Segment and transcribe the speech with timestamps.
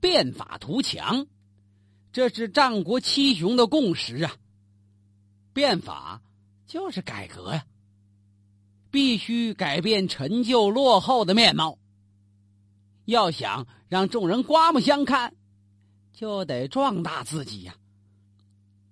[0.00, 1.26] 变法图强，
[2.12, 4.36] 这是战国七雄的共识啊。
[5.52, 6.22] 变法
[6.66, 7.66] 就是改革呀，
[8.90, 11.78] 必须改变陈旧落后的面貌。
[13.04, 15.34] 要想让众人刮目相看，
[16.12, 17.74] 就得壮大自己呀。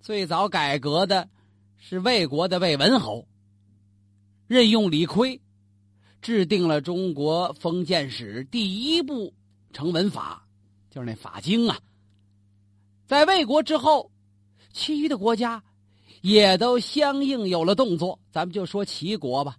[0.01, 1.29] 最早改革的
[1.77, 3.27] 是魏国的魏文侯，
[4.47, 5.39] 任用李悝，
[6.21, 9.33] 制定了中国封建史第一部
[9.71, 10.48] 成文法，
[10.99, 11.79] 是那法经啊。
[13.07, 14.11] 在魏国之后，
[14.73, 15.63] 其余的国家。
[16.21, 19.57] 也都相应有了动作，咱们就说齐国吧。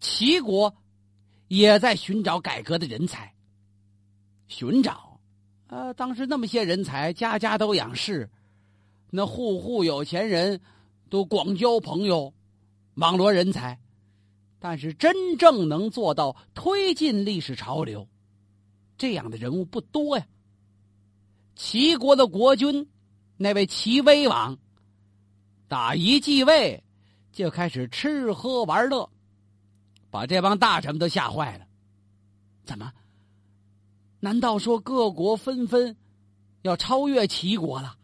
[0.00, 0.74] 齐国
[1.46, 3.32] 也在寻找改革的人才。
[4.48, 5.20] 寻找，
[5.68, 8.28] 呃，当时那么些人才，家家都养士，
[9.10, 10.60] 那户户有钱人
[11.08, 12.34] 都广交朋友，
[12.94, 13.78] 网罗人才。
[14.58, 18.08] 但是真正能做到推进历史潮流，
[18.98, 20.26] 这样的人物不多呀。
[21.62, 22.88] 齐国的国君，
[23.36, 24.56] 那位齐威王。
[25.68, 26.82] 打一继位，
[27.32, 29.10] 就开始吃喝玩乐，
[30.10, 31.66] 把这帮大臣们都吓坏了。
[32.64, 32.90] 怎么？
[34.20, 35.94] 难道说各国纷纷
[36.62, 37.94] 要超越齐国了？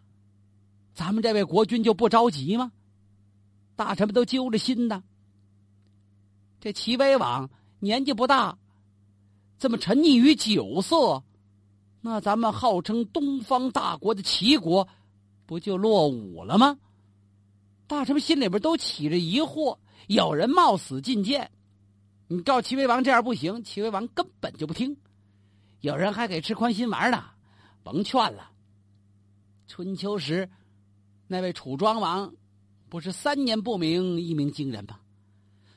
[0.93, 2.71] 咱们这位国君就不着急吗？
[3.75, 5.03] 大臣们都揪着心呢。
[6.61, 7.49] 这齐威王
[7.81, 8.59] 年纪不大，
[9.59, 11.25] 这么沉溺于酒色，
[12.09, 14.87] 那咱们号称东方大国的齐国，
[15.45, 16.79] 不就落伍了吗？
[17.89, 19.77] 大臣们心里边都起着疑惑，
[20.07, 21.51] 有人冒死进谏，
[22.29, 24.95] 你告齐威王这样不行，齐威王根本就不听；
[25.81, 27.25] 有人还给吃宽心丸呢，
[27.83, 28.53] 甭劝了。
[29.67, 30.49] 春秋时，
[31.27, 32.33] 那位楚庄王
[32.89, 35.01] 不是三年不鸣，一鸣惊人吗？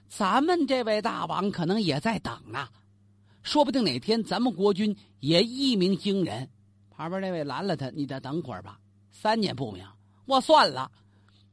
[0.07, 2.69] 咱们这位大王可能也在等啊，
[3.43, 6.49] 说不定哪天咱们国君也一鸣惊人。
[6.89, 8.79] 旁边那位拦了他，你再等会儿吧，
[9.11, 9.85] 三年不明，
[10.25, 10.91] 我算了。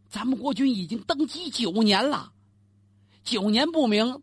[0.08, 2.32] 咱们国君已经登基九年了，
[3.22, 4.22] 九年不明，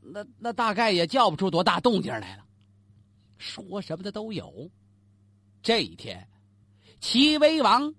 [0.00, 2.44] 那那大概也叫不出多大动静来了。
[3.38, 4.70] 说什么的都有。
[5.62, 6.28] 这一天，
[7.00, 7.94] 齐威王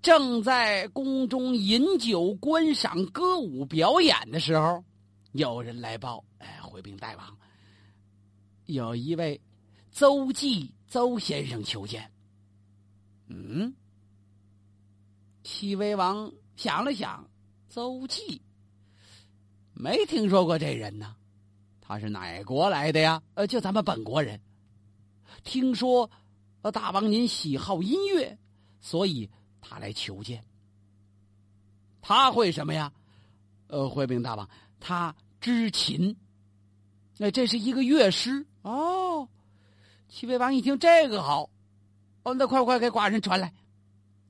[0.00, 4.84] 正在宫中饮酒观赏歌舞表演的时候，
[5.32, 7.38] 有人来报：“哎，回禀大王，
[8.68, 9.40] 有一位
[9.90, 12.10] 邹忌邹先生求见。”
[13.28, 13.74] 嗯，
[15.42, 16.32] 齐威王。
[16.56, 17.24] 想了想，
[17.68, 18.42] 邹忌
[19.72, 21.14] 没听说过这人呢，
[21.80, 23.22] 他是哪国来的呀？
[23.34, 24.40] 呃，就咱们本国人。
[25.44, 26.10] 听说，
[26.62, 28.36] 呃，大王您喜好音乐，
[28.80, 29.30] 所以
[29.60, 30.44] 他来求见。
[32.00, 32.92] 他会什么呀？
[33.68, 36.16] 呃，回禀大王，他知琴。
[37.18, 39.28] 那这是一个乐师哦。
[40.08, 41.50] 齐威王一听这个好，
[42.22, 43.52] 哦，那快快给寡人传来。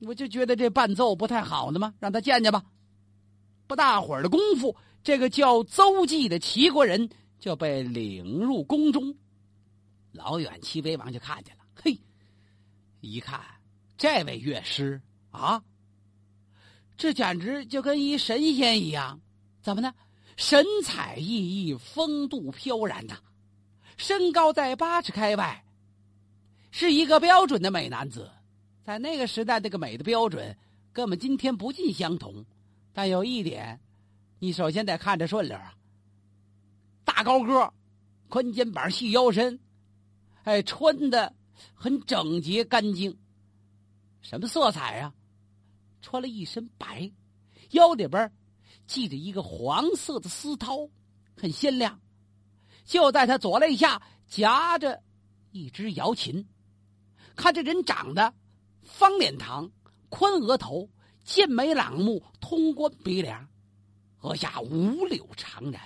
[0.01, 2.63] 我就觉得这伴奏不太好呢嘛，让他见见吧。
[3.67, 9.15] 不大会儿的功夫，这个叫邹忌的齐国人就被领入宫中。
[10.11, 11.99] 老远齐威王就看见了，嘿，
[13.01, 13.41] 一看
[13.97, 15.01] 这位乐师
[15.31, 15.61] 啊，
[16.97, 19.21] 这简直就跟一神仙一样。
[19.61, 19.93] 怎么呢？
[20.35, 23.17] 神采奕奕，风度飘然呐，
[23.99, 25.65] 身高在八尺开外，
[26.71, 28.31] 是一个标准的美男子。
[28.85, 30.57] 在那个时代，这个美的标准
[30.93, 32.45] 跟我们今天不尽相同，
[32.93, 33.81] 但有一点，
[34.39, 35.75] 你首先得看着顺溜啊。
[37.03, 37.73] 大高个，
[38.29, 39.59] 宽肩膀，细腰身，
[40.43, 41.35] 哎，穿的
[41.73, 43.17] 很整洁干净。
[44.21, 45.13] 什么色彩啊？
[46.01, 47.11] 穿了一身白，
[47.71, 48.31] 腰里边
[48.87, 50.89] 系着一个黄色的丝绦，
[51.35, 51.99] 很鲜亮。
[52.89, 54.99] 就在他左肋下夹着
[55.51, 56.43] 一只瑶琴，
[57.35, 58.33] 看这人长得。
[58.81, 59.69] 方脸膛，
[60.09, 60.89] 宽额头，
[61.23, 63.47] 剑眉朗目，通关鼻梁，
[64.21, 65.77] 额下五柳长髯。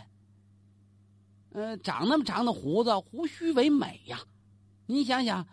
[1.51, 4.21] 呃，长那么长的胡子，胡须为美呀。
[4.85, 5.45] 你想想，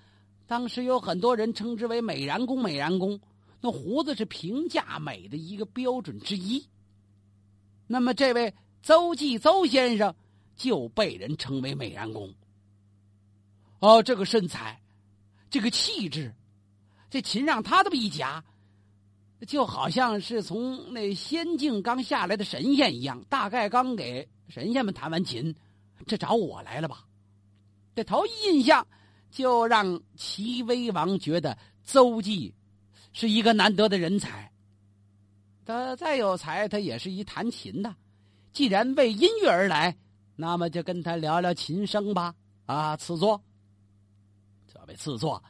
[0.46, 3.20] 当时有很多人称之为美髯公，美髯公，
[3.60, 6.64] 那胡子是评价美的一个标准之一。
[7.88, 10.14] 那么，这位邹忌邹先生
[10.60, 12.34] 就被人称为美髯公。
[13.78, 14.78] 哦，这个身材，
[15.48, 16.34] 这个气质。
[17.08, 18.44] 这琴让他这么一夹，
[19.48, 23.24] 就好像是从那仙境刚下来的神仙一样。
[23.30, 25.56] 大概刚给神仙们弹完琴，
[26.06, 27.06] 这找我来了吧？
[27.94, 28.86] 这头一印象
[29.30, 32.54] 就让齐威王觉得邹忌
[33.14, 34.52] 是一个难得的人才。
[35.64, 37.96] 他再有才，他也是一弹琴的。
[38.52, 39.96] 既然为音乐而来，
[40.40, 42.34] 那么就跟他聊聊琴声吧。
[42.64, 43.40] 啊，赐座。
[44.66, 45.42] 这位赐座。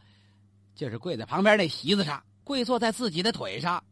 [0.74, 3.84] 就是跪在旁边那席子上，跪坐在自己的腿上。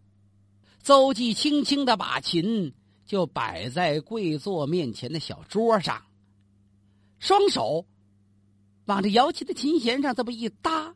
[0.82, 2.74] 邹忌轻轻的把琴
[3.04, 6.02] 就摆在跪坐面前的小桌上，
[7.18, 7.84] 双手
[8.86, 10.94] 往这摇琴的琴弦上这么一搭，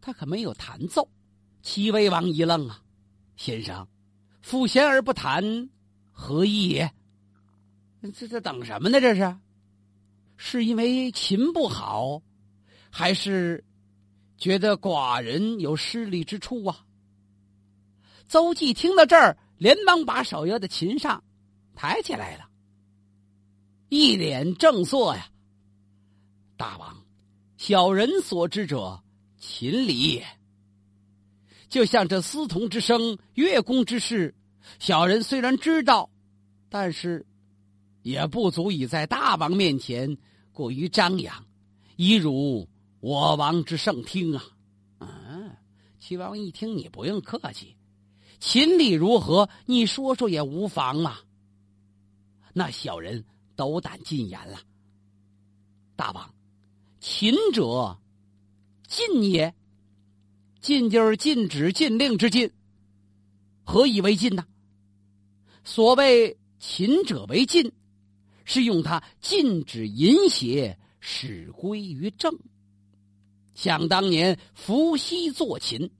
[0.00, 1.08] 他可没有弹奏。
[1.60, 2.82] 齐威王一愣啊，
[3.36, 3.88] 先生，
[4.44, 5.70] 抚弦而不弹，
[6.12, 6.92] 何意也？
[8.10, 9.00] 这这等什么呢？
[9.00, 9.36] 这是，
[10.36, 12.20] 是因为琴不好，
[12.90, 13.64] 还是
[14.36, 16.84] 觉得寡人有失礼之处啊？
[18.26, 21.22] 邹忌听到这儿，连忙把手摇在琴上，
[21.74, 22.48] 抬起来了，
[23.88, 25.28] 一脸正色呀。
[26.56, 27.04] 大王，
[27.56, 29.02] 小人所知者，
[29.38, 30.26] 秦礼也。
[31.68, 34.34] 就像这司童之声、乐工之事，
[34.78, 36.10] 小人虽然知道，
[36.68, 37.24] 但是
[38.02, 40.16] 也不足以在大王面前
[40.52, 41.44] 过于张扬，
[41.96, 42.68] 以辱
[43.00, 44.44] 我王之圣听啊！
[44.98, 45.08] 啊，
[45.98, 47.76] 齐王一听，你不用客气。
[48.40, 49.48] 秦礼如何？
[49.66, 51.20] 你说说也无妨啊。
[52.52, 53.24] 那小人
[53.56, 54.60] 斗胆进言了。
[55.94, 56.34] 大王，
[57.00, 57.98] 秦者
[58.86, 59.54] 禁也。
[60.60, 62.52] 禁就是禁止、禁令之禁。
[63.64, 64.46] 何以为禁呢？
[65.64, 67.72] 所谓秦者为禁，
[68.44, 72.36] 是用它禁止淫邪，使归于正。
[73.54, 75.90] 想当年伏羲作琴，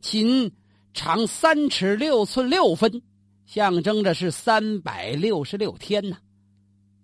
[0.00, 0.52] 琴。
[0.98, 3.02] 长三尺六寸六分，
[3.44, 6.16] 象征着是三百六十六天呐。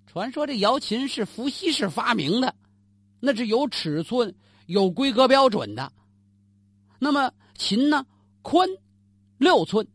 [0.07, 2.55] 传说这瑶琴是伏羲氏发明的，
[3.21, 4.35] 那是有尺寸、
[4.65, 5.93] 有规格标准的。
[6.99, 8.07] 那么琴呢，
[8.41, 8.67] 宽
[9.37, 9.87] 六寸，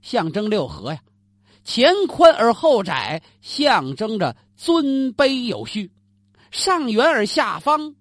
[0.00, 1.02] 象征六合呀。
[1.72, 5.92] 前宽而后窄，象征着尊卑有序。
[6.50, 7.94] 上圆而下方，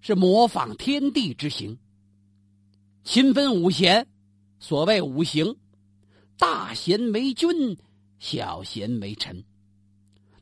[0.00, 1.76] 是模仿天地之形。
[3.02, 4.06] 琴分五弦。
[4.60, 5.56] 所谓五行，
[6.38, 7.76] 大弦为君，
[8.20, 9.42] 小弦为臣。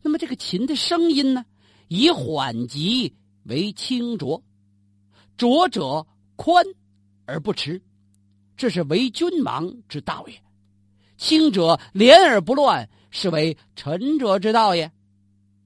[0.03, 1.47] 那么这个琴的声音呢，
[1.89, 4.43] 以缓急为清浊，
[5.39, 6.07] 浊者
[6.37, 6.63] 宽
[7.25, 7.81] 而不迟，
[8.55, 10.35] 这是为君王之道也；
[11.17, 14.91] 清者廉而不乱，是为臣者之道也。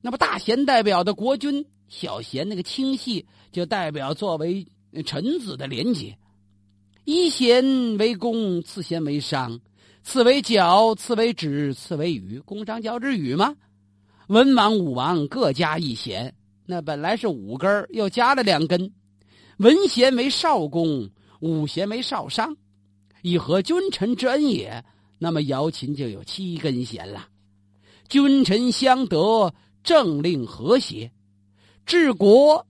[0.01, 4.67] 那么大贤代表的国君，小贤那个清细就代表作为
[5.05, 6.17] 臣子的廉洁。
[7.05, 9.59] 一贤为公，次贤为商，
[10.03, 12.39] 次为角，次为指，次为羽。
[12.45, 13.57] 公、商、角、徵、羽吗？
[14.29, 16.33] 文王、武王各加一贤，
[16.67, 18.93] 那本来是五根又加了两根。
[19.59, 21.11] 文贤为少公，
[21.41, 22.57] 武贤为少商，
[23.23, 24.85] 以合君臣之恩也。
[25.21, 27.29] 那么瑶琴就有七根弦了。
[28.09, 31.13] 君臣相得，政令和谐，
[31.87, 32.67] 治国，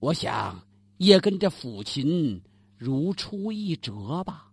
[0.00, 0.66] 我想
[0.98, 2.42] 也跟这抚琴。
[2.76, 4.50] 如出一辙吧，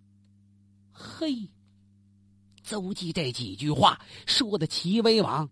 [0.93, 1.49] 嘿！
[2.63, 5.49] 邹忌这几句话说的齐威王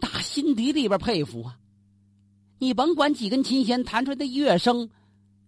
[0.00, 1.56] 打心底里边佩服啊！
[2.58, 4.90] 你甭管几根琴弦弹出来的乐声，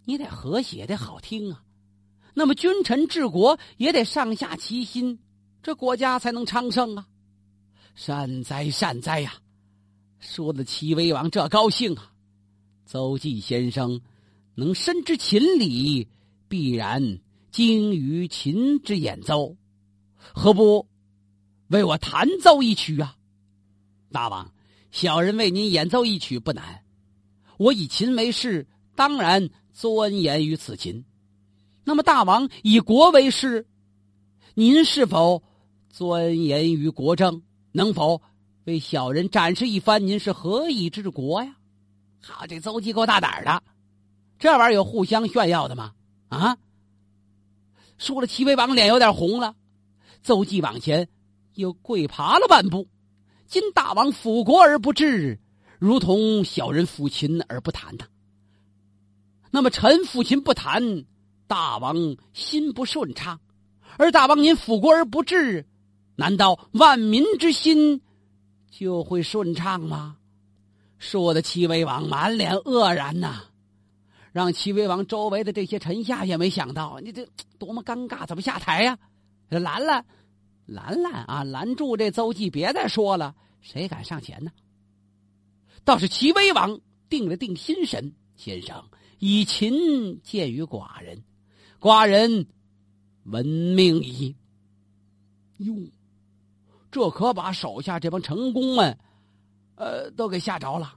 [0.07, 1.63] 你得和谐得好听啊。
[2.33, 5.19] 那么君臣治国也得上下齐心，
[5.63, 7.07] 这国家才能昌盛啊！
[7.95, 9.35] 善哉善哉呀！
[10.19, 12.13] 说的齐威王这高兴啊！
[12.85, 14.01] 邹忌先生
[14.55, 16.09] 能深知秦理。
[16.49, 17.19] 必然
[17.51, 19.57] 精于琴之演奏，
[20.19, 20.87] 何不
[21.69, 23.17] 为我弹奏一曲啊？
[24.11, 24.53] 大王，
[24.91, 26.85] 小人为您演奏一曲不难。
[27.57, 31.07] 我以琴为事，当然钻研于此琴。
[31.85, 33.67] 那么大王以国为事，
[34.53, 35.43] 您是否
[35.93, 37.43] 钻研于国政？
[37.71, 38.23] 能否
[38.65, 40.07] 为小人展示一番？
[40.07, 41.55] 您是何以治国呀？
[42.23, 43.63] 好，这邹忌够大胆的，
[44.39, 45.93] 这玩意儿有互相炫耀的吗？
[46.31, 46.57] 啊！
[47.99, 49.55] 说了，齐威王脸有点红了。
[50.23, 51.09] 邹忌往前
[51.55, 52.89] 又跪爬了半步。
[53.47, 55.39] 今大王辅国而不治，
[55.79, 58.07] 如同小人抚琴而不弹呐。
[59.51, 61.05] 那么臣抚琴不弹，
[61.47, 63.37] 大王心不顺畅；
[63.99, 65.67] 而大王您辅国而不治，
[66.17, 68.01] 难道万民之心
[68.71, 70.17] 就会顺畅吗？
[70.99, 73.45] 说的齐威王满脸愕然呐。
[74.33, 77.27] 让齐威王周围的这些臣下也没想到，你这
[77.59, 78.99] 多么尴尬，怎么下台呀？
[79.51, 80.07] 拦拦，
[80.65, 81.45] 拦拦啊！
[81.45, 83.35] 拦住这邹忌，别再说了。
[83.61, 84.51] 谁敢上前呢？
[85.85, 88.83] 倒是齐威王定了定心神，先生
[89.19, 91.23] 以秦见于寡人，
[91.79, 92.47] 寡人
[93.25, 94.35] 闻命矣。
[95.59, 95.75] 哟，
[96.93, 98.97] 这可把手下这帮臣工们，
[99.77, 100.95] 呃，都给吓着了。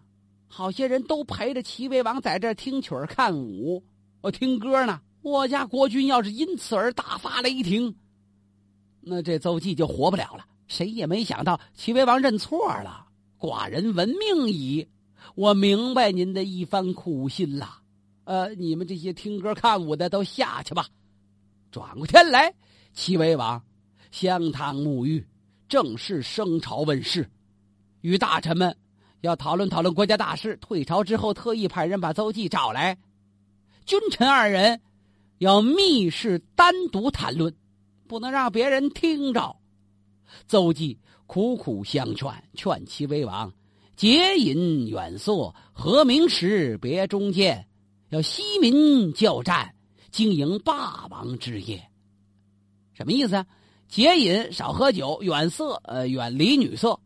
[0.47, 3.81] 好些人都陪着齐威王在这听曲儿、看舞，
[4.21, 5.01] 我听歌呢。
[5.21, 7.95] 我家国君要是因此而大发雷霆，
[9.01, 10.45] 那这邹忌就活不了了。
[10.67, 13.07] 谁也没想到齐威王认错了，
[13.39, 14.87] 寡人闻命矣。
[15.33, 17.79] 我明白您的一番苦心了。
[18.25, 20.87] 呃，你们这些听歌看舞的都下去吧。
[21.71, 22.53] 转过天来，
[22.93, 23.63] 齐威王
[24.11, 25.25] 香汤沐浴，
[25.67, 27.29] 正式升朝问事，
[28.01, 28.75] 与大臣们
[29.21, 30.55] 要讨论讨论国家大事。
[30.57, 32.97] 退朝之后，特意派人把邹忌找来，
[33.85, 34.81] 君臣二人
[35.39, 37.55] 要密室单独谈论，
[38.07, 39.55] 不能让别人听着。
[40.47, 43.51] 邹忌苦苦相劝，劝齐威王
[43.95, 47.67] 节饮远色，和明时别中见，
[48.09, 49.73] 要息民教战，
[50.11, 51.89] 经营霸王之业。
[52.93, 53.45] 什么意思啊？
[53.87, 56.99] 节饮，少喝酒；远色，呃，远离女色。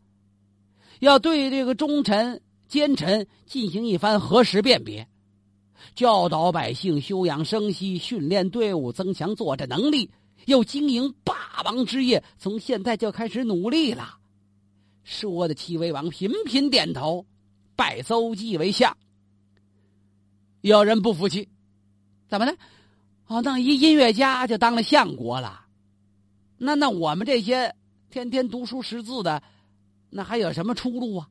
[0.98, 5.08] 要对这个忠臣奸臣进行一番核实辨别，
[5.94, 10.10] 教导百姓休养生息，训练队伍，增强作战能力。
[10.46, 14.16] 要经营霸王之业，从现在就开始努力了。
[15.04, 17.26] 说的齐威王频频点头，
[17.76, 18.96] 拜邹忌为相。
[20.62, 21.48] 有人不服气，
[22.28, 22.52] 怎么呢？
[23.26, 25.66] 哦，弄一音乐家就当了相国了？
[26.62, 27.74] 那那我们这些
[28.10, 29.42] 天天读书识字的，
[30.10, 31.30] 那还有什么出路啊？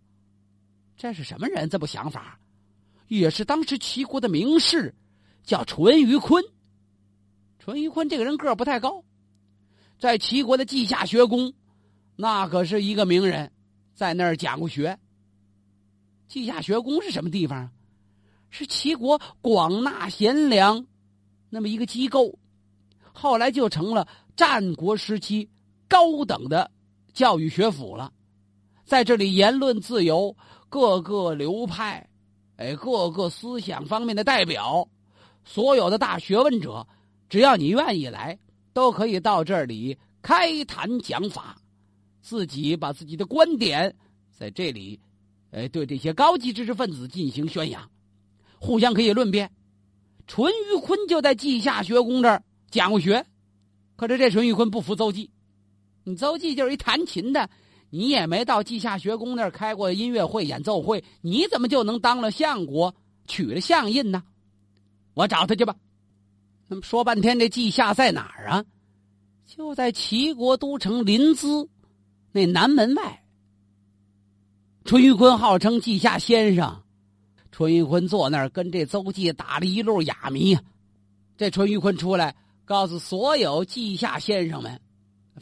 [0.98, 1.69] 这是什么人？
[1.69, 2.39] 这么想法？
[3.07, 4.95] 也是当时齐国的名士，
[5.43, 6.43] 叫淳于髡。
[7.59, 9.03] 淳于髡这个人个儿不太高，
[10.00, 11.53] 在齐国的稷下学宫，
[12.15, 13.51] 那可是一个名人，
[13.93, 14.98] 在那儿讲过学。
[16.27, 17.71] 稷下学宫是什么地方？
[18.50, 20.88] 是齐国广纳贤良
[21.51, 22.39] 那么一个机构，
[23.20, 24.08] 后来就成了
[24.38, 25.50] 战国时期
[25.90, 26.72] 高等的
[27.14, 28.14] 教育学府了。
[28.86, 30.34] 在这里，言论自由，
[30.70, 32.08] 各个流派，
[32.56, 34.88] 哎，各个思想方面的代表，
[35.44, 36.88] 所有的大学问者。
[37.28, 38.40] 只要你愿意来，
[38.72, 41.58] 都可以到这里开坛讲法，
[42.22, 43.94] 自己把自己的观点
[44.32, 44.98] 在这里，
[45.52, 47.92] 哎，对这些高级知识分子进行宣扬，
[48.60, 49.52] 互相可以论辩。
[50.26, 53.26] 淳于髡就在稷下学宫这儿讲过学，
[53.96, 55.30] 可是这淳于髡不服邹忌，
[56.04, 57.50] 你邹忌就是一弹琴的，
[57.90, 62.94] 你也没到稷下学宫那儿开过音乐会、演奏会，你怎么就能当了相国，
[63.28, 64.24] 取了相印呢？
[65.14, 65.76] 我找他去吧。
[66.68, 68.64] 那么说半天，这稷下在哪儿啊？
[69.48, 71.68] 就在齐国都城临淄
[72.32, 73.24] 那南门外。
[74.86, 76.84] 淳于髡号称稷下先生，
[77.52, 80.56] 淳于髡坐那儿跟这邹忌打了一路哑谜。
[81.36, 82.36] 这淳于髡出来
[82.70, 84.80] 告诉所有稷下先生们，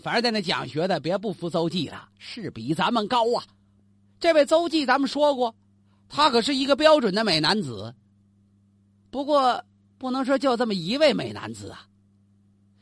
[0.02, 3.44] 反正在那讲学的别不服邹忌了，是比咱们高啊。
[4.18, 5.54] 这位邹忌，咱们说过，
[6.08, 7.94] 他可是一个标准的美男子。
[9.12, 9.62] 不过。
[10.00, 11.88] 不能说就这么一位美男子啊，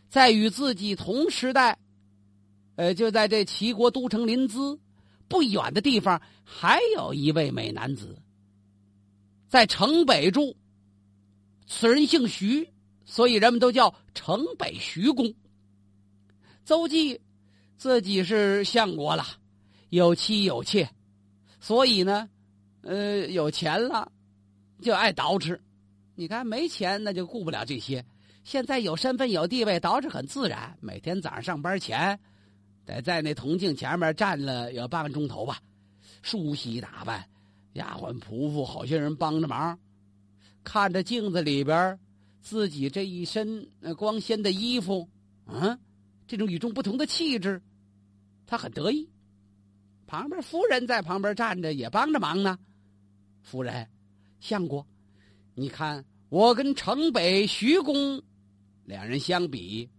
[0.09, 1.79] 在与自己同时代，
[2.75, 4.77] 呃，就在这齐国都城临淄
[5.29, 8.21] 不远的地方，还有一位美男子，
[9.47, 10.57] 在城北住。
[11.65, 12.69] 此人姓徐，
[13.05, 15.33] 所以人们都叫城北徐公。
[16.65, 17.21] 邹忌
[17.77, 19.23] 自己是相国了，
[19.89, 20.89] 有妻有妾，
[21.59, 22.27] 所以呢，
[22.81, 24.11] 呃，有钱了
[24.81, 25.57] 就爱捯饬。
[26.15, 28.03] 你看，没钱那就顾不了这些。
[28.43, 30.77] 现在有身份有地位，捯饬很自然。
[30.81, 32.19] 每天早上上班前，
[32.85, 35.59] 得在那铜镜前面站了有半个钟头吧，
[36.21, 37.27] 梳洗打扮，
[37.73, 39.77] 丫鬟仆妇好些人帮着忙，
[40.63, 41.99] 看着镜子里边
[42.45, 45.09] 自己这一身呃光鲜的衣服，
[45.47, 45.79] 嗯，
[46.27, 47.59] 这种与众不同的气质，
[48.45, 49.09] 他很得意。
[50.05, 52.59] 旁边夫人在旁边站着也帮着忙呢。
[53.41, 53.89] 夫人，
[54.39, 54.85] 相国。
[55.55, 58.21] 你看，我跟城北徐公
[58.83, 59.89] 两人相比，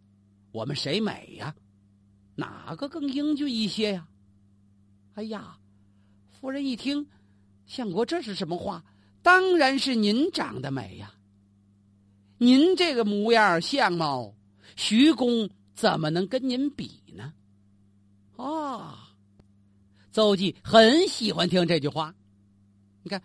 [0.53, 1.53] 我们谁美呀？
[2.37, 4.07] 哪个更英俊一些呀？
[5.15, 5.59] 哎呀，
[6.31, 7.09] 夫人一听，
[7.67, 8.85] 相国这是什么话？
[9.21, 11.13] 当然是您长得美呀！
[12.39, 14.35] 您这个模样相貌，
[14.77, 17.33] 徐公怎么能跟您比呢？
[18.37, 19.11] 啊，
[20.13, 22.15] 邹忌很喜欢听这句话。
[23.03, 23.23] 你看，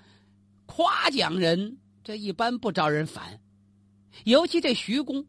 [0.65, 1.77] 夸奖人。
[2.03, 3.39] 这一般不招人烦，
[4.23, 5.23] 尤其这徐公，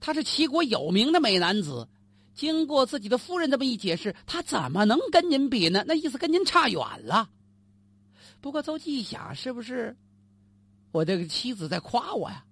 [0.00, 1.88] 他是齐国有名的美男子。
[2.34, 5.84] 经过自己的夫人这么一解释，他怎么能跟您比呢？
[5.86, 7.30] 那意思跟您差远了。
[8.40, 9.96] 不过邹忌一想，是不是
[10.90, 12.44] 我这个妻子在夸我呀？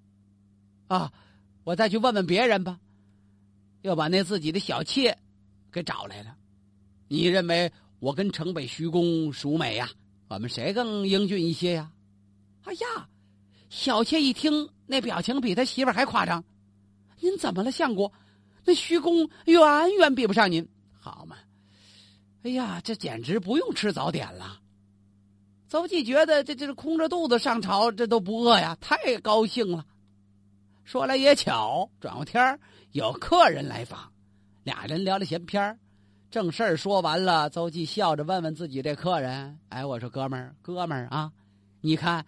[0.89, 1.13] 啊，
[1.65, 2.79] 我再去问问别人吧。
[3.83, 5.17] 又把那自己的小妾
[5.71, 6.37] 给找来了。
[7.09, 9.89] 你认为我跟城北徐公孰美呀？
[10.29, 11.93] 我们谁更英俊一些呀？
[12.65, 13.09] 哎呀！
[13.69, 16.43] 小妾一听，那表情比他媳妇还夸张。
[17.21, 18.13] 您怎么了，相国？
[18.65, 21.37] 那徐公远远比不上您，好嘛？
[22.43, 24.61] 哎呀，这简直不用吃早点了。
[25.69, 29.85] 邹忌觉得这这是空着肚子上朝，这都不饿呀，太高兴了。
[30.87, 32.61] 说来也巧，转过天
[32.93, 34.13] 有客人来访，
[34.63, 35.77] 俩人聊了闲篇
[36.31, 41.33] 正事儿说完了，邹忌笑着问问自己这客人：“哎，我说哥们儿，哥们儿啊，
[41.81, 42.25] 你看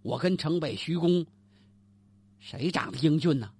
[0.00, 1.26] 我跟城北徐公
[2.38, 3.50] 谁长得英俊呢？”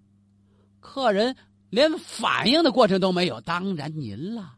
[0.80, 1.36] 客人
[1.68, 4.54] 连反应的过程都没有，当然您了，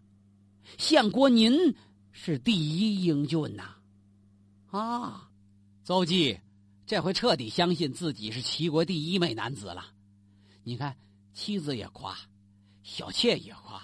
[0.79, 1.53] 相国您
[2.13, 3.75] 是第一英俊呐。
[4.71, 5.29] 啊，
[5.83, 6.39] 邹忌
[6.93, 9.87] 这回彻底相信自己是齐国第一美男子了。
[10.63, 10.95] 你看，
[11.33, 12.15] 妻子也夸，
[12.83, 13.83] 小妾也夸，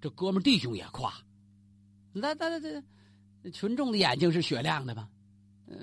[0.00, 1.14] 这哥们弟兄也夸。
[2.12, 5.08] 那那那这群众的眼睛是雪亮的吧？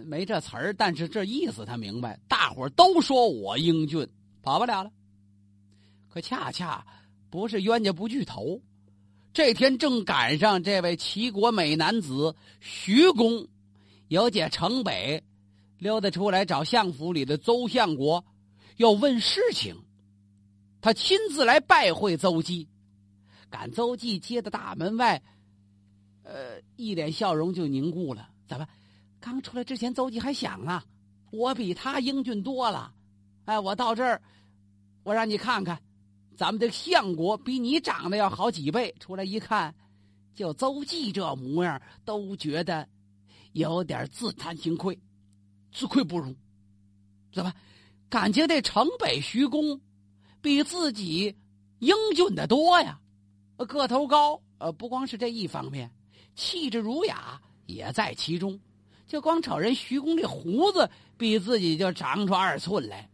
[0.03, 2.19] 没这词儿，但是这意思他明白。
[2.27, 4.05] 大伙都说我英俊，
[4.41, 4.91] 跑不了了。
[6.09, 6.85] 可恰恰
[7.29, 8.61] 不是冤家不聚头，
[9.31, 13.47] 这天正赶上这位齐国美男子徐公。
[14.09, 15.23] 有解城北
[15.79, 18.25] 溜达出来找相府里的邹相国，
[18.77, 19.75] 要问事情。
[20.81, 22.67] 他亲自来拜会邹忌，
[23.49, 25.21] 赶邹忌接到大门外，
[26.23, 28.29] 呃，一脸笑容就凝固了。
[28.47, 28.67] 怎么？
[29.19, 30.81] 刚出来之前，邹忌还想呢，
[31.31, 32.93] 我比他英俊多了。
[33.45, 34.21] 哎，我到这儿，
[35.03, 35.81] 我让你看看，
[36.35, 38.95] 咱们的相国比你长得要好几倍。
[38.99, 39.73] 出来一看，
[40.33, 42.87] 就邹忌这模样，都觉得。
[43.53, 44.99] 有点自惭形愧，
[45.77, 46.35] 自愧不如，
[47.31, 47.53] 怎么？
[48.09, 49.79] 感觉这城北徐公
[50.41, 51.35] 比自己
[51.77, 52.99] 英俊的多呀？
[53.57, 55.91] 个头高，呃，不光是这一方面，
[56.33, 58.59] 气质儒雅也在其中。
[59.05, 63.07] 就光瞅人徐公这胡子比自己就长出二寸来，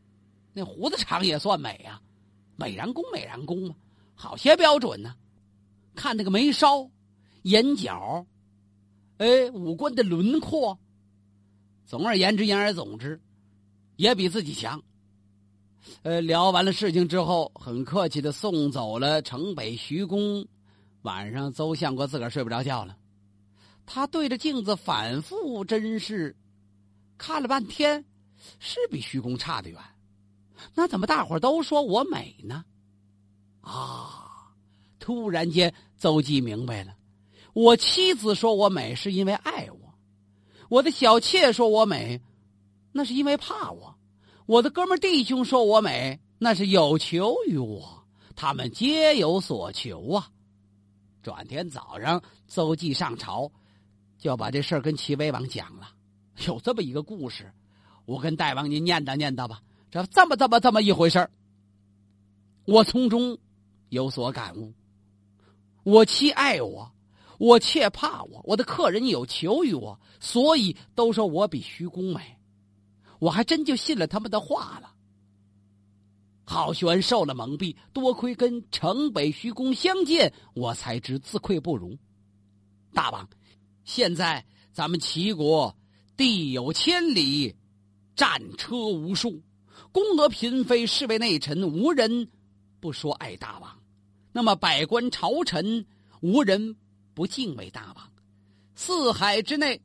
[0.54, 2.02] 那胡子长也算美呀，
[2.56, 3.76] 美髯公，美髯公嘛，
[4.16, 5.14] 好些标准呢。
[5.96, 6.90] 看那个眉梢、
[7.42, 8.26] 眼角。
[9.18, 10.80] 哎，五官的轮廓，
[11.86, 13.22] 总而言之，言而总之，
[13.96, 14.82] 也比自己强。
[16.02, 20.46] 呃，聊完了事情之后，很客气的送走了城北徐公。
[21.02, 22.98] 晚上，邹相国自个儿睡不着觉了，
[23.86, 26.36] 他对着镜子反复珍视，
[27.18, 28.06] 看了半天，
[28.60, 29.80] 是比徐公差得远。
[30.74, 32.64] 那怎么大伙都说我美呢？
[33.60, 34.54] 啊！
[35.00, 36.96] 突然间，邹忌明白了。
[37.52, 39.83] 我妻子说我美是因为爱我，
[40.70, 42.22] 我的小妾说我美，
[42.92, 43.96] 那是因为怕我，
[44.46, 48.04] 我的哥们弟兄说我美，那是有求于我，
[48.36, 50.30] 他们皆有所求啊。
[51.22, 53.52] 转天早上，邹忌上朝，
[54.18, 55.90] 就把这事儿跟齐威王讲了。
[56.48, 57.54] 有这么一个故事，
[58.06, 59.62] 我跟大王您念叨念叨吧。
[59.92, 61.30] 这这么这么这么一回事
[62.66, 63.38] 我从中
[63.90, 64.74] 有所感悟。
[65.84, 66.93] 我妻爱我。
[67.44, 72.38] 我妾怕我，我的客人有求于我，所以都说我比徐公美，
[73.20, 74.94] 我还真就信了他们的话了。
[76.46, 81.98] 好悬受了蒙蔽，多亏跟城北徐公相见，我才知自愧不如。
[82.94, 83.28] 大王，
[83.84, 85.76] 现在咱们齐国
[86.16, 87.54] 地有千里，
[88.16, 89.44] 战车无数，
[89.92, 92.30] 宫娥嫔妃侍卫内臣无人
[92.80, 93.84] 不说爱大王，
[94.32, 95.86] 那么百官朝臣
[96.22, 96.78] 无人。
[97.14, 98.12] 不敬畏大王，
[98.76, 99.82] 四海之内，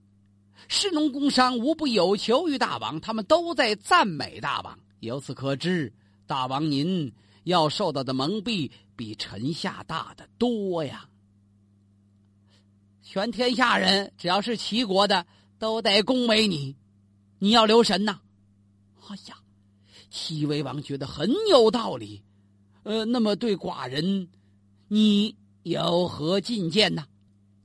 [0.68, 4.78] 士农工商无不有求于大王，他们都在赞美大王。
[5.00, 5.92] 由此可知，
[6.26, 7.12] 大王您
[7.44, 11.08] 要受到的蒙蔽比臣下大的多呀！
[13.02, 15.26] 全天下人只要是齐国的，
[15.58, 16.76] 都得恭维你，
[17.38, 18.20] 你要留神呐！
[19.08, 19.38] 哎呀，
[20.10, 22.22] 齐威王觉得很有道理。
[22.82, 24.28] 呃，那么对寡人，
[24.88, 27.06] 你有何进谏呢？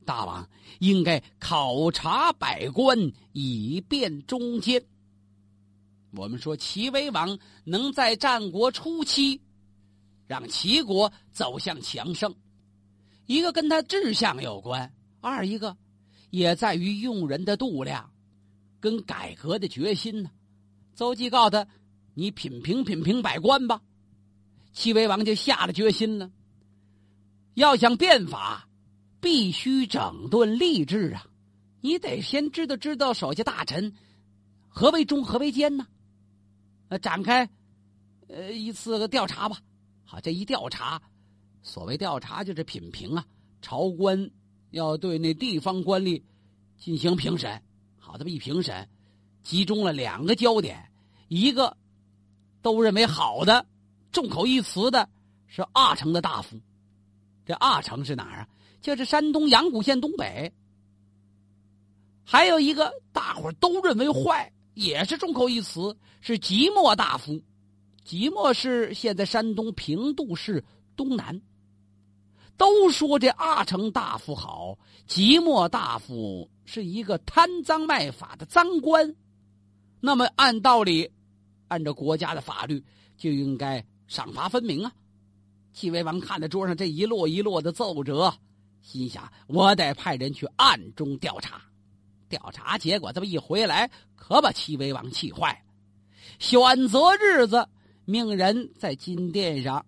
[0.04, 0.48] 大王
[0.80, 2.98] 应该考察百官，
[3.32, 4.84] 以便中间。
[6.12, 9.42] 我们说齐威王能在战国初期
[10.28, 12.34] 让齐国走向强盛，
[13.26, 15.76] 一个跟他志向有关，二一个
[16.30, 18.12] 也在于用人的度量
[18.80, 20.30] 跟改革的决心呢。
[20.96, 21.68] 邹忌告他
[22.14, 23.82] ：“你品评品评百官吧。”
[24.74, 26.32] 齐威王就下了决心了，
[27.56, 28.68] 要想变法。
[29.24, 31.26] 必须整顿吏治啊！
[31.80, 33.94] 你得先知道知道手下大臣
[34.68, 35.88] 何为忠何为奸呢？
[36.90, 37.50] 呃，展开
[38.28, 39.58] 呃一次个调查吧。
[40.04, 41.02] 好，这一调查，
[41.62, 43.26] 所谓调查就是品评啊。
[43.62, 44.30] 朝官
[44.72, 46.22] 要对那地方官吏
[46.78, 47.64] 进行评审。
[47.98, 48.90] 好，这么一评审，
[49.42, 50.92] 集中了两个焦点：
[51.30, 51.78] 一个
[52.62, 53.66] 都认为好的，
[54.12, 55.10] 众口一词的
[55.48, 56.60] 是阿城的大夫。
[57.46, 58.48] 这阿城是哪儿啊？
[58.84, 60.54] 就是山东阳谷县东北。
[62.24, 67.42] 还有一个大伙都认为坏，也是众口一词，是即墨大夫。
[68.04, 70.64] 即墨是现在山东平度市
[70.96, 71.42] 东南。
[72.56, 79.16] 都说这阿城大夫好，即墨大夫是一个贪赃卖法的赃官。
[80.00, 81.10] 那么按道理，
[81.70, 82.84] 按照国家的法律，
[83.18, 84.94] 就应该赏罚分明啊。
[85.72, 88.32] 齐威王看着桌上这一摞一摞的奏折，
[88.84, 91.60] 心想：我得派人去暗中调查。
[92.30, 95.74] 调查结果这么一回来，可把齐威王气坏了。
[96.38, 97.68] 选择日子，
[98.06, 99.84] 命人在金殿上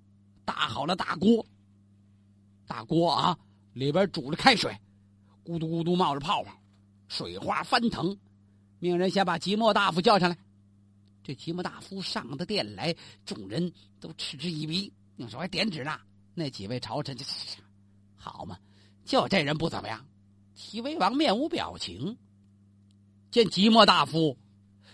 [0.46, 1.46] 搭好了大锅。
[2.66, 3.38] 大锅啊，
[3.74, 4.76] 里边煮着开水，
[5.44, 6.52] 咕嘟咕嘟冒着泡泡，
[7.08, 8.18] 水花翻腾。
[8.80, 10.38] 命人先把即墨大夫叫上来。
[11.24, 16.00] 这即墨大夫上的殿来，众人都嗤之以鼻，用手还点指呢。
[16.34, 17.26] 那几位朝臣就
[18.16, 18.58] 好嘛，
[19.06, 20.06] 就这人不怎么样。
[20.56, 22.18] 齐威王面无表情，
[23.30, 24.38] 见即墨大夫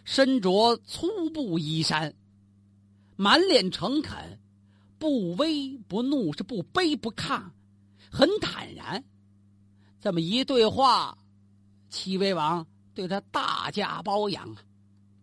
[0.03, 2.13] 身着粗布衣衫，
[3.15, 4.39] 满脸诚恳，
[4.99, 7.41] 不威不怒，是不卑不亢。
[8.11, 9.03] 很坦然，
[10.01, 11.17] 这么一对话，
[11.89, 14.57] 齐威王对他大加包养啊！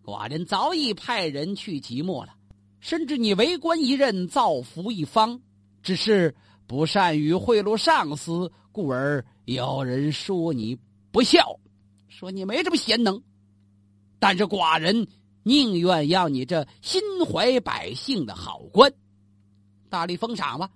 [0.04, 2.34] 寡人早已派人去即墨了，
[2.80, 5.42] 深知你为官一任，造福一方，
[5.82, 6.34] 只是
[6.66, 10.78] 不善于贿赂上司，故而有人说你
[11.10, 11.58] 不孝，
[12.06, 13.20] 说你没这么贤能。
[14.20, 15.08] 但是寡人
[15.42, 18.92] 宁愿要你这心怀百姓的好官，
[19.88, 20.70] 大力封赏吧，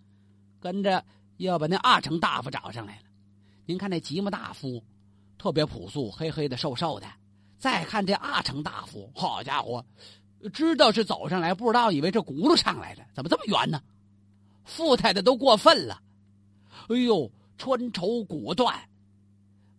[0.59, 1.05] 跟着。
[1.39, 3.03] 要把那阿成大夫找上来了，
[3.67, 4.85] 您看那吉木大夫，
[5.39, 7.07] 特别朴素，黑黑的，瘦瘦的。
[7.59, 9.85] 再看这阿成大夫，好家伙，
[10.53, 13.83] 知道是走上来，不知道以为这轱辘上来的，怎么这么圆呢？
[14.65, 16.01] 富太太都过分了，
[16.89, 17.29] 哎呦，
[17.63, 18.77] 穿绸果断，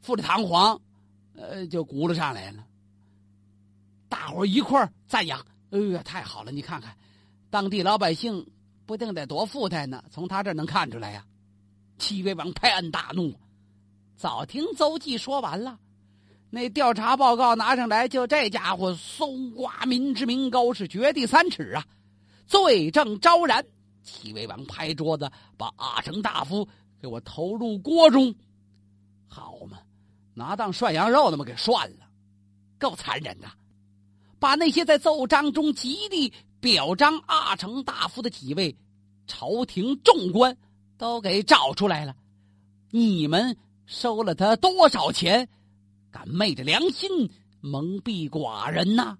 [0.01, 0.79] 富丽堂皇，
[1.35, 2.65] 呃，就轱辘上来了。
[4.07, 6.51] 大伙一块赞扬，哎呀，太好了！
[6.53, 6.95] 你看看，
[7.49, 8.49] 当地老百姓
[8.85, 11.25] 不定得多富态呢，从他这能看出来呀。
[11.97, 13.37] 齐威王拍案大怒，
[14.15, 15.77] 早听邹忌说完了，
[16.49, 21.85] 那调查报告拿上来，就这家伙搜刮民脂民膏，是掘地三尺啊，
[22.47, 23.65] 罪证昭然。
[24.03, 26.65] 齐威王拍桌子，把阿成大夫
[27.03, 28.33] 给我投入锅中，
[29.27, 29.77] 好嘛，
[30.33, 32.07] 拿当涮羊肉那么给涮了，
[32.79, 33.47] 够残忍的。
[34.39, 38.73] 把那些在奏章中极力表彰阿成大夫的几位
[39.27, 40.57] 朝廷重官。
[40.95, 42.15] 都给找出来了，
[42.91, 45.49] 你们收了他多少钱？
[46.09, 49.17] 敢昧着良心蒙蔽寡人呐？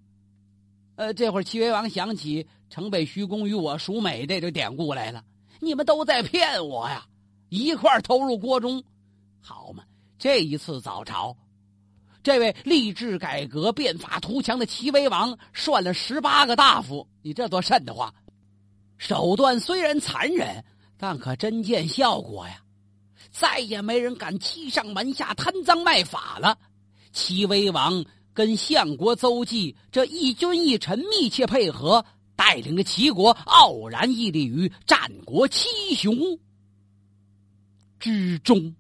[0.96, 5.26] 呃，这会儿齐威王想起“城北徐公与我孰美”这个典故来了。
[5.60, 7.06] 你们都在骗我呀！
[7.60, 8.84] 一块投入锅中，
[9.42, 9.84] 好嘛！
[10.18, 11.38] 这一次早朝，
[12.24, 18.14] 这位立志改革、变法图强的齐威王涮了十八个大夫，你这多瘆得慌！
[18.98, 20.64] 手段虽然残忍。
[20.96, 22.64] 但可真见效果呀！
[23.30, 26.58] 再也没人敢欺上瞒下、贪赃卖法了。
[27.12, 32.06] 齐威王跟相国邹忌这一君一臣密切配合，
[32.38, 36.16] 带领着齐国傲然屹立于战国七雄
[38.04, 38.76] 之中。